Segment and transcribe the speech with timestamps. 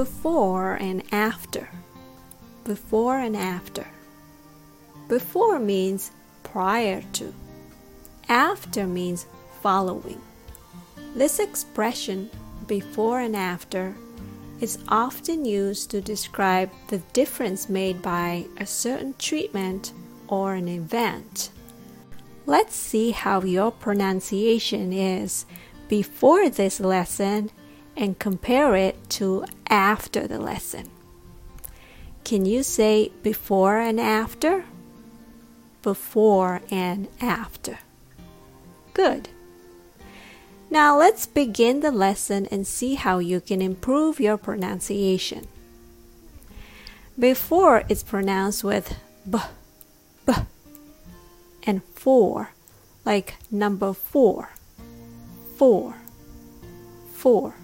[0.00, 1.68] before and after.
[2.64, 3.86] Before and after.
[5.08, 6.10] Before means
[6.42, 7.34] prior to.
[8.26, 9.26] After means
[9.60, 10.18] following.
[11.14, 12.30] This expression,
[12.66, 13.94] before and after,
[14.62, 19.92] is often used to describe the difference made by a certain treatment
[20.28, 21.50] or an event.
[22.46, 25.44] Let's see how your pronunciation is
[25.88, 27.50] before this lesson
[28.00, 30.90] and compare it to after the lesson.
[32.24, 34.64] Can you say before and after?
[35.82, 37.78] Before and after.
[38.94, 39.28] Good.
[40.70, 45.46] Now let's begin the lesson and see how you can improve your pronunciation.
[47.18, 48.96] Before is pronounced with
[49.28, 49.38] b,
[50.24, 50.32] b,
[51.64, 52.52] and for,
[53.04, 54.50] like number four,
[55.58, 55.96] four,
[57.12, 57.54] four.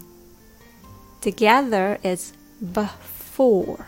[1.27, 2.32] Together it's
[2.72, 3.84] before,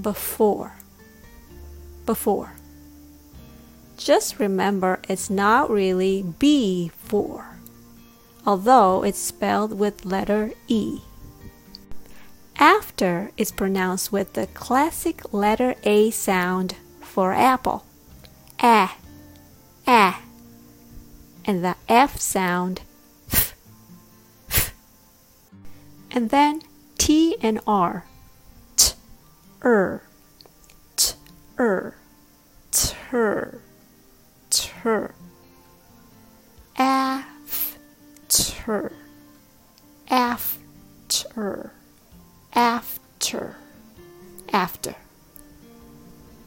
[0.00, 0.72] before,
[2.06, 2.52] before.
[3.96, 7.58] Just remember it's not really before,
[8.46, 11.00] although it's spelled with letter E.
[12.56, 17.84] After is pronounced with the classic letter A sound for apple.
[18.62, 18.90] A,
[19.88, 20.14] a.
[21.44, 22.82] And the F sound
[26.18, 26.62] And then
[26.98, 28.04] T and R.
[28.74, 28.94] T,
[29.64, 30.02] er,
[30.96, 31.14] t,
[31.60, 31.94] er,
[32.72, 33.60] ter.
[34.50, 35.14] Ter.
[36.76, 37.78] After
[40.10, 41.72] after
[42.52, 43.56] after.
[44.52, 44.96] After.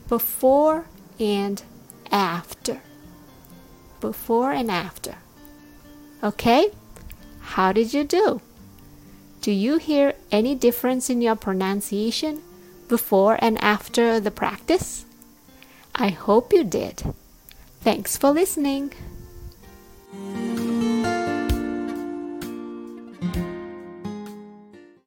[0.10, 0.86] Before
[1.18, 1.64] and
[2.12, 2.82] after.
[4.02, 5.16] Before and after.
[6.22, 6.72] Okay?
[7.40, 8.42] How did you do
[9.42, 12.44] do you hear any difference in your pronunciation
[12.88, 15.04] before and after the practice?
[15.96, 17.02] I hope you did.
[17.82, 18.94] Thanks for listening.